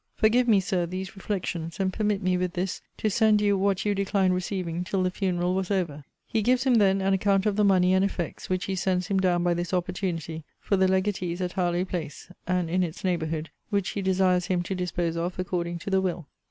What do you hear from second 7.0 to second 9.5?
an account of the money and effects, which he sends him down